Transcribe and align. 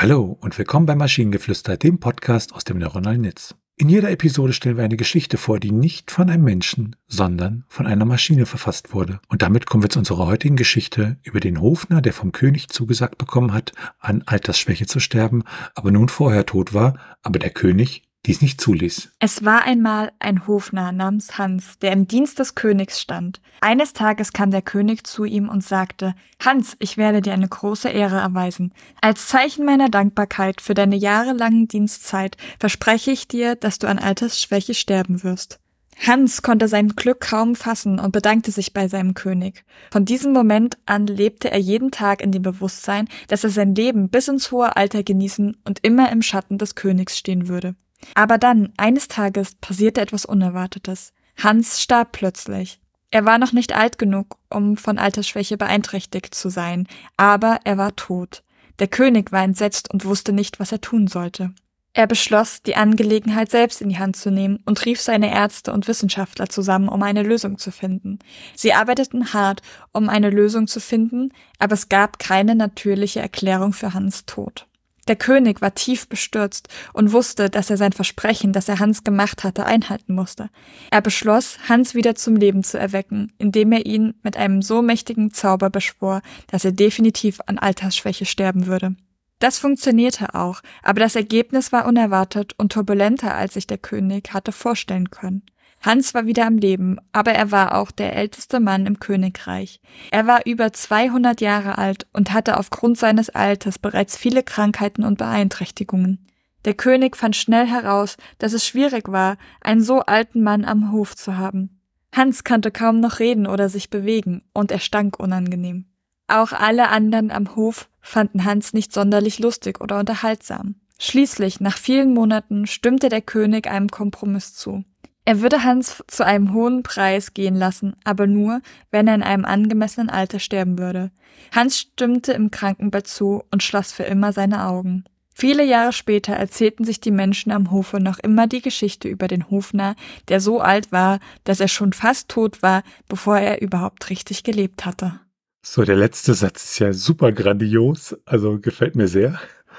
Hallo 0.00 0.38
und 0.40 0.56
willkommen 0.56 0.86
bei 0.86 0.94
Maschinengeflüster, 0.94 1.76
dem 1.76 1.98
Podcast 1.98 2.54
aus 2.54 2.62
dem 2.62 2.78
neuronalen 2.78 3.22
Netz. 3.22 3.56
In 3.76 3.88
jeder 3.88 4.12
Episode 4.12 4.52
stellen 4.52 4.76
wir 4.76 4.84
eine 4.84 4.96
Geschichte 4.96 5.38
vor, 5.38 5.58
die 5.58 5.72
nicht 5.72 6.12
von 6.12 6.30
einem 6.30 6.44
Menschen, 6.44 6.94
sondern 7.08 7.64
von 7.66 7.84
einer 7.84 8.04
Maschine 8.04 8.46
verfasst 8.46 8.94
wurde. 8.94 9.18
Und 9.28 9.42
damit 9.42 9.66
kommen 9.66 9.82
wir 9.82 9.90
zu 9.90 9.98
unserer 9.98 10.28
heutigen 10.28 10.54
Geschichte 10.54 11.16
über 11.24 11.40
den 11.40 11.60
Hofner, 11.60 12.00
der 12.00 12.12
vom 12.12 12.30
König 12.30 12.68
zugesagt 12.68 13.18
bekommen 13.18 13.52
hat, 13.52 13.72
an 13.98 14.22
Altersschwäche 14.24 14.86
zu 14.86 15.00
sterben, 15.00 15.42
aber 15.74 15.90
nun 15.90 16.08
vorher 16.08 16.46
tot 16.46 16.74
war, 16.74 16.96
aber 17.24 17.40
der 17.40 17.50
König 17.50 18.07
dies 18.26 18.42
nicht 18.42 18.60
zuließ. 18.60 19.12
Es 19.20 19.44
war 19.44 19.62
einmal 19.62 20.12
ein 20.18 20.46
Hofnarr 20.46 20.92
namens 20.92 21.38
Hans, 21.38 21.78
der 21.78 21.92
im 21.92 22.06
Dienst 22.06 22.38
des 22.38 22.54
Königs 22.54 23.00
stand. 23.00 23.40
Eines 23.60 23.94
Tages 23.94 24.32
kam 24.32 24.50
der 24.50 24.60
König 24.60 25.06
zu 25.06 25.24
ihm 25.24 25.48
und 25.48 25.64
sagte, 25.64 26.14
Hans, 26.44 26.76
ich 26.78 26.98
werde 26.98 27.22
dir 27.22 27.32
eine 27.32 27.48
große 27.48 27.88
Ehre 27.88 28.18
erweisen. 28.18 28.74
Als 29.00 29.28
Zeichen 29.28 29.64
meiner 29.64 29.88
Dankbarkeit 29.88 30.60
für 30.60 30.74
deine 30.74 30.96
jahrelange 30.96 31.66
Dienstzeit 31.66 32.36
verspreche 32.60 33.12
ich 33.12 33.28
dir, 33.28 33.56
dass 33.56 33.78
du 33.78 33.86
an 33.86 33.98
Altersschwäche 33.98 34.74
sterben 34.74 35.22
wirst. 35.22 35.58
Hans 36.06 36.42
konnte 36.42 36.68
sein 36.68 36.90
Glück 36.90 37.20
kaum 37.20 37.56
fassen 37.56 37.98
und 37.98 38.12
bedankte 38.12 38.52
sich 38.52 38.72
bei 38.72 38.88
seinem 38.88 39.14
König. 39.14 39.64
Von 39.90 40.04
diesem 40.04 40.32
Moment 40.32 40.78
an 40.86 41.06
lebte 41.06 41.50
er 41.50 41.58
jeden 41.58 41.90
Tag 41.90 42.20
in 42.20 42.30
dem 42.30 42.42
Bewusstsein, 42.42 43.08
dass 43.26 43.42
er 43.42 43.50
sein 43.50 43.74
Leben 43.74 44.08
bis 44.08 44.28
ins 44.28 44.52
hohe 44.52 44.76
Alter 44.76 45.02
genießen 45.02 45.56
und 45.64 45.80
immer 45.82 46.12
im 46.12 46.22
Schatten 46.22 46.58
des 46.58 46.74
Königs 46.74 47.18
stehen 47.18 47.48
würde. 47.48 47.74
Aber 48.14 48.38
dann, 48.38 48.72
eines 48.76 49.08
Tages, 49.08 49.54
passierte 49.56 50.00
etwas 50.00 50.24
Unerwartetes. 50.24 51.12
Hans 51.36 51.82
starb 51.82 52.12
plötzlich. 52.12 52.80
Er 53.10 53.24
war 53.24 53.38
noch 53.38 53.52
nicht 53.52 53.74
alt 53.74 53.98
genug, 53.98 54.36
um 54.50 54.76
von 54.76 54.98
Altersschwäche 54.98 55.56
beeinträchtigt 55.56 56.34
zu 56.34 56.50
sein, 56.50 56.86
aber 57.16 57.60
er 57.64 57.78
war 57.78 57.96
tot. 57.96 58.42
Der 58.78 58.88
König 58.88 59.32
war 59.32 59.42
entsetzt 59.42 59.90
und 59.90 60.04
wusste 60.04 60.32
nicht, 60.32 60.60
was 60.60 60.72
er 60.72 60.80
tun 60.80 61.06
sollte. 61.06 61.52
Er 61.98 62.06
beschloss, 62.06 62.62
die 62.62 62.76
Angelegenheit 62.76 63.50
selbst 63.50 63.82
in 63.82 63.88
die 63.88 63.98
Hand 63.98 64.14
zu 64.14 64.30
nehmen 64.30 64.60
und 64.66 64.84
rief 64.84 65.00
seine 65.00 65.32
Ärzte 65.32 65.72
und 65.72 65.88
Wissenschaftler 65.88 66.48
zusammen, 66.48 66.88
um 66.88 67.02
eine 67.02 67.24
Lösung 67.24 67.58
zu 67.58 67.72
finden. 67.72 68.20
Sie 68.54 68.72
arbeiteten 68.72 69.32
hart, 69.32 69.62
um 69.92 70.08
eine 70.08 70.30
Lösung 70.30 70.68
zu 70.68 70.78
finden, 70.78 71.32
aber 71.58 71.74
es 71.74 71.88
gab 71.88 72.20
keine 72.20 72.54
natürliche 72.54 73.18
Erklärung 73.18 73.72
für 73.72 73.94
Hans 73.94 74.26
Tod. 74.26 74.67
Der 75.08 75.16
König 75.16 75.62
war 75.62 75.74
tief 75.74 76.06
bestürzt 76.08 76.68
und 76.92 77.12
wusste, 77.12 77.48
dass 77.48 77.70
er 77.70 77.78
sein 77.78 77.92
Versprechen, 77.92 78.52
das 78.52 78.68
er 78.68 78.78
Hans 78.78 79.04
gemacht 79.04 79.42
hatte, 79.42 79.64
einhalten 79.64 80.14
musste. 80.14 80.50
Er 80.90 81.00
beschloss, 81.00 81.58
Hans 81.68 81.94
wieder 81.94 82.14
zum 82.14 82.36
Leben 82.36 82.62
zu 82.62 82.78
erwecken, 82.78 83.32
indem 83.38 83.72
er 83.72 83.86
ihn 83.86 84.14
mit 84.22 84.36
einem 84.36 84.60
so 84.60 84.82
mächtigen 84.82 85.32
Zauber 85.32 85.70
beschwor, 85.70 86.20
dass 86.48 86.66
er 86.66 86.72
definitiv 86.72 87.40
an 87.46 87.58
Altersschwäche 87.58 88.26
sterben 88.26 88.66
würde. 88.66 88.96
Das 89.38 89.58
funktionierte 89.58 90.34
auch, 90.34 90.60
aber 90.82 91.00
das 91.00 91.16
Ergebnis 91.16 91.72
war 91.72 91.86
unerwartet 91.86 92.54
und 92.58 92.72
turbulenter, 92.72 93.34
als 93.34 93.54
sich 93.54 93.66
der 93.66 93.78
König 93.78 94.34
hatte 94.34 94.52
vorstellen 94.52 95.10
können. 95.10 95.42
Hans 95.80 96.12
war 96.12 96.26
wieder 96.26 96.46
am 96.46 96.56
Leben, 96.56 96.98
aber 97.12 97.32
er 97.32 97.52
war 97.52 97.76
auch 97.76 97.90
der 97.90 98.16
älteste 98.16 98.60
Mann 98.60 98.86
im 98.86 98.98
Königreich. 98.98 99.80
Er 100.10 100.26
war 100.26 100.44
über 100.44 100.72
200 100.72 101.40
Jahre 101.40 101.78
alt 101.78 102.06
und 102.12 102.32
hatte 102.32 102.58
aufgrund 102.58 102.98
seines 102.98 103.30
Alters 103.30 103.78
bereits 103.78 104.16
viele 104.16 104.42
Krankheiten 104.42 105.04
und 105.04 105.18
Beeinträchtigungen. 105.18 106.26
Der 106.64 106.74
König 106.74 107.16
fand 107.16 107.36
schnell 107.36 107.66
heraus, 107.66 108.16
dass 108.38 108.52
es 108.52 108.66
schwierig 108.66 109.08
war, 109.08 109.36
einen 109.60 109.80
so 109.80 110.00
alten 110.00 110.42
Mann 110.42 110.64
am 110.64 110.90
Hof 110.92 111.14
zu 111.14 111.36
haben. 111.38 111.80
Hans 112.12 112.42
konnte 112.42 112.70
kaum 112.70 113.00
noch 113.00 113.20
reden 113.20 113.46
oder 113.46 113.68
sich 113.68 113.90
bewegen, 113.90 114.42
und 114.52 114.72
er 114.72 114.80
stank 114.80 115.20
unangenehm. 115.20 115.86
Auch 116.26 116.52
alle 116.52 116.88
anderen 116.88 117.30
am 117.30 117.54
Hof 117.54 117.88
fanden 118.00 118.44
Hans 118.44 118.72
nicht 118.72 118.92
sonderlich 118.92 119.38
lustig 119.38 119.80
oder 119.80 119.98
unterhaltsam. 119.98 120.74
Schließlich, 120.98 121.60
nach 121.60 121.78
vielen 121.78 122.12
Monaten, 122.12 122.66
stimmte 122.66 123.08
der 123.08 123.22
König 123.22 123.68
einem 123.68 123.88
Kompromiss 123.88 124.54
zu. 124.54 124.84
Er 125.28 125.42
würde 125.42 125.62
Hans 125.62 126.02
zu 126.06 126.24
einem 126.24 126.54
hohen 126.54 126.82
Preis 126.82 127.34
gehen 127.34 127.54
lassen, 127.54 127.94
aber 128.02 128.26
nur, 128.26 128.62
wenn 128.90 129.08
er 129.08 129.14
in 129.14 129.22
einem 129.22 129.44
angemessenen 129.44 130.08
Alter 130.08 130.38
sterben 130.38 130.78
würde. 130.78 131.10
Hans 131.54 131.78
stimmte 131.78 132.32
im 132.32 132.50
Krankenbett 132.50 133.06
zu 133.06 133.44
und 133.50 133.62
schloss 133.62 133.92
für 133.92 134.04
immer 134.04 134.32
seine 134.32 134.64
Augen. 134.64 135.04
Viele 135.34 135.66
Jahre 135.66 135.92
später 135.92 136.32
erzählten 136.32 136.84
sich 136.84 137.02
die 137.02 137.10
Menschen 137.10 137.52
am 137.52 137.70
Hofe 137.70 138.00
noch 138.00 138.18
immer 138.18 138.46
die 138.46 138.62
Geschichte 138.62 139.06
über 139.08 139.28
den 139.28 139.50
Hofner, 139.50 139.96
der 140.28 140.40
so 140.40 140.60
alt 140.60 140.92
war, 140.92 141.18
dass 141.44 141.60
er 141.60 141.68
schon 141.68 141.92
fast 141.92 142.30
tot 142.30 142.62
war, 142.62 142.82
bevor 143.06 143.36
er 143.36 143.60
überhaupt 143.60 144.08
richtig 144.08 144.44
gelebt 144.44 144.86
hatte. 144.86 145.20
So, 145.60 145.84
der 145.84 145.96
letzte 145.96 146.32
Satz 146.32 146.64
ist 146.64 146.78
ja 146.78 146.94
super 146.94 147.32
grandios, 147.32 148.16
also 148.24 148.58
gefällt 148.58 148.96
mir 148.96 149.08
sehr. 149.08 149.38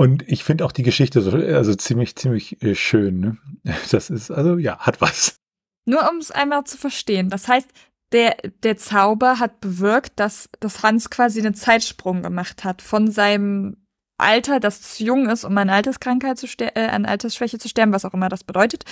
Und 0.00 0.26
ich 0.26 0.44
finde 0.44 0.64
auch 0.64 0.72
die 0.72 0.82
Geschichte 0.82 1.20
so, 1.20 1.32
also 1.32 1.74
ziemlich, 1.74 2.16
ziemlich 2.16 2.62
äh, 2.62 2.74
schön. 2.74 3.20
Ne? 3.20 3.36
Das 3.90 4.08
ist, 4.08 4.30
also 4.30 4.56
ja, 4.56 4.78
hat 4.78 5.02
was. 5.02 5.36
Nur 5.84 6.08
um 6.10 6.16
es 6.16 6.30
einmal 6.30 6.64
zu 6.64 6.78
verstehen. 6.78 7.28
Das 7.28 7.48
heißt, 7.48 7.68
der, 8.12 8.38
der 8.62 8.78
Zauber 8.78 9.38
hat 9.38 9.60
bewirkt, 9.60 10.18
dass, 10.18 10.48
dass 10.58 10.82
Hans 10.82 11.10
quasi 11.10 11.40
einen 11.40 11.52
Zeitsprung 11.52 12.22
gemacht 12.22 12.64
hat 12.64 12.80
von 12.80 13.10
seinem 13.10 13.76
Alter, 14.16 14.58
das 14.58 14.80
zu 14.80 15.04
jung 15.04 15.28
ist, 15.28 15.44
um 15.44 15.58
an 15.58 15.68
Alterskrankheit 15.68 16.38
zu 16.38 16.46
äh, 16.60 16.88
an 16.88 17.04
Altersschwäche 17.04 17.58
zu 17.58 17.68
sterben, 17.68 17.92
was 17.92 18.06
auch 18.06 18.14
immer 18.14 18.30
das 18.30 18.42
bedeutet, 18.42 18.84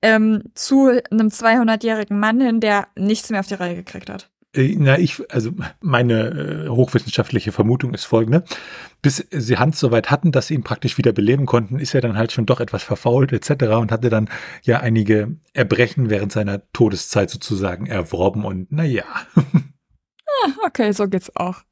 ähm, 0.00 0.44
zu 0.54 0.88
einem 0.88 1.28
200-jährigen 1.28 2.18
Mann 2.18 2.40
hin, 2.40 2.60
der 2.60 2.88
nichts 2.96 3.28
mehr 3.28 3.40
auf 3.40 3.48
die 3.48 3.54
Reihe 3.54 3.74
gekriegt 3.74 4.08
hat. 4.08 4.30
Äh, 4.54 4.76
na, 4.78 4.98
ich, 4.98 5.22
also 5.30 5.52
meine 5.80 6.66
äh, 6.66 6.68
hochwissenschaftliche 6.68 7.52
Vermutung 7.52 7.92
ist 7.94 8.04
folgende. 8.04 8.44
Bis 9.02 9.26
sie 9.30 9.58
Hans 9.58 9.78
so 9.78 9.90
weit 9.90 10.10
hatten, 10.10 10.32
dass 10.32 10.46
sie 10.46 10.54
ihn 10.54 10.62
praktisch 10.62 10.96
wieder 10.96 11.12
beleben 11.12 11.46
konnten, 11.46 11.78
ist 11.78 11.94
er 11.94 12.00
dann 12.00 12.16
halt 12.16 12.32
schon 12.32 12.46
doch 12.46 12.60
etwas 12.60 12.82
verfault 12.82 13.32
etc. 13.32 13.64
und 13.76 13.92
hatte 13.92 14.08
dann 14.08 14.28
ja 14.62 14.80
einige 14.80 15.36
Erbrechen 15.52 16.08
während 16.10 16.32
seiner 16.32 16.62
Todeszeit 16.72 17.30
sozusagen 17.30 17.86
erworben 17.86 18.44
und 18.44 18.72
naja. 18.72 19.04
ah, 19.36 20.50
okay, 20.64 20.92
so 20.92 21.08
geht's 21.08 21.34
auch. 21.36 21.62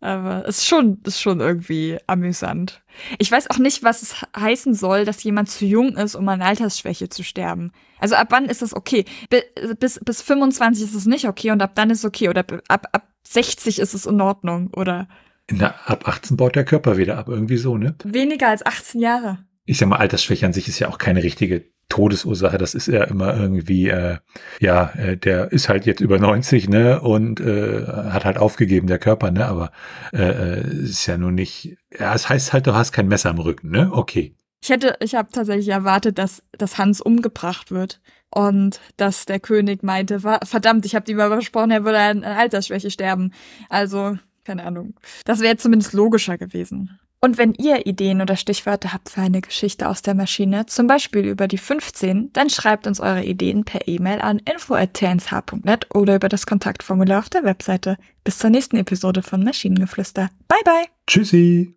Aber 0.00 0.44
es 0.46 0.58
ist 0.58 0.66
schon, 0.66 0.98
ist 1.04 1.20
schon 1.20 1.40
irgendwie 1.40 1.98
amüsant. 2.06 2.82
Ich 3.18 3.30
weiß 3.30 3.50
auch 3.50 3.58
nicht, 3.58 3.82
was 3.82 4.02
es 4.02 4.16
heißen 4.36 4.74
soll, 4.74 5.04
dass 5.04 5.22
jemand 5.22 5.50
zu 5.50 5.66
jung 5.66 5.96
ist, 5.96 6.14
um 6.14 6.28
an 6.28 6.40
Altersschwäche 6.40 7.10
zu 7.10 7.22
sterben. 7.22 7.72
Also 7.98 8.14
ab 8.14 8.28
wann 8.30 8.46
ist 8.46 8.62
das 8.62 8.74
okay? 8.74 9.04
Bis, 9.78 10.00
bis 10.02 10.22
25 10.22 10.84
ist 10.84 10.94
es 10.94 11.06
nicht 11.06 11.28
okay 11.28 11.50
und 11.50 11.60
ab 11.60 11.74
dann 11.74 11.90
ist 11.90 11.98
es 11.98 12.04
okay. 12.06 12.30
Oder 12.30 12.44
ab, 12.68 12.88
ab 12.92 13.08
60 13.24 13.78
ist 13.78 13.94
es 13.94 14.06
in 14.06 14.20
Ordnung, 14.20 14.70
oder? 14.74 15.06
Na, 15.50 15.74
ab 15.84 16.08
18 16.08 16.36
baut 16.36 16.56
der 16.56 16.64
Körper 16.64 16.96
wieder 16.96 17.18
ab, 17.18 17.28
irgendwie 17.28 17.58
so, 17.58 17.76
ne? 17.76 17.94
Weniger 18.04 18.48
als 18.48 18.64
18 18.64 19.00
Jahre. 19.00 19.44
Ich 19.66 19.78
sag 19.78 19.88
mal, 19.88 19.96
Altersschwäche 19.96 20.46
an 20.46 20.52
sich 20.52 20.68
ist 20.68 20.78
ja 20.78 20.88
auch 20.88 20.98
keine 20.98 21.22
richtige 21.22 21.64
Todesursache, 21.90 22.56
das 22.56 22.74
ist 22.74 22.86
ja 22.86 23.04
immer 23.04 23.36
irgendwie, 23.36 23.88
äh, 23.88 24.16
ja, 24.60 24.92
äh, 24.96 25.18
der 25.18 25.52
ist 25.52 25.68
halt 25.68 25.84
jetzt 25.84 26.00
über 26.00 26.18
90, 26.18 26.70
ne, 26.70 27.00
und 27.00 27.40
äh, 27.40 27.84
hat 27.86 28.24
halt 28.24 28.38
aufgegeben, 28.38 28.86
der 28.86 28.98
Körper, 28.98 29.30
ne, 29.30 29.46
aber 29.46 29.72
äh, 30.14 30.60
äh, 30.60 30.84
ist 30.84 31.04
ja 31.06 31.18
nun 31.18 31.34
nicht, 31.34 31.76
ja, 31.98 32.14
es 32.14 32.28
heißt 32.28 32.54
halt, 32.54 32.66
du 32.66 32.74
hast 32.74 32.92
kein 32.92 33.08
Messer 33.08 33.30
im 33.30 33.38
Rücken, 33.38 33.70
ne, 33.70 33.90
okay. 33.92 34.34
Ich 34.62 34.70
hätte, 34.70 34.96
ich 35.00 35.14
habe 35.14 35.30
tatsächlich 35.32 35.68
erwartet, 35.68 36.18
dass, 36.18 36.42
dass 36.52 36.78
Hans 36.78 37.00
umgebracht 37.00 37.70
wird 37.70 38.00
und 38.30 38.80
dass 38.96 39.26
der 39.26 39.40
König 39.40 39.82
meinte, 39.82 40.20
verdammt, 40.20 40.86
ich 40.86 40.94
habe 40.94 41.10
ihm 41.10 41.20
aber 41.20 41.36
versprochen, 41.36 41.70
er 41.70 41.84
würde 41.84 41.98
an 41.98 42.24
Altersschwäche 42.24 42.90
sterben. 42.90 43.32
Also, 43.68 44.18
keine 44.44 44.64
Ahnung. 44.64 44.94
Das 45.24 45.40
wäre 45.40 45.56
zumindest 45.56 45.94
logischer 45.94 46.38
gewesen. 46.38 47.00
Und 47.22 47.36
wenn 47.36 47.52
ihr 47.52 47.86
Ideen 47.86 48.22
oder 48.22 48.34
Stichwörter 48.34 48.94
habt 48.94 49.10
für 49.10 49.20
eine 49.20 49.42
Geschichte 49.42 49.88
aus 49.88 50.00
der 50.00 50.14
Maschine, 50.14 50.64
zum 50.66 50.86
Beispiel 50.86 51.26
über 51.26 51.48
die 51.48 51.58
15, 51.58 52.32
dann 52.32 52.48
schreibt 52.48 52.86
uns 52.86 52.98
eure 52.98 53.24
Ideen 53.24 53.64
per 53.64 53.86
E-Mail 53.86 54.22
an 54.22 54.38
info.tnsh.net 54.38 55.94
oder 55.94 56.16
über 56.16 56.30
das 56.30 56.46
Kontaktformular 56.46 57.18
auf 57.18 57.28
der 57.28 57.44
Webseite. 57.44 57.98
Bis 58.24 58.38
zur 58.38 58.48
nächsten 58.48 58.76
Episode 58.76 59.22
von 59.22 59.44
Maschinengeflüster. 59.44 60.30
Bye 60.48 60.64
bye! 60.64 60.86
Tschüssi! 61.06 61.76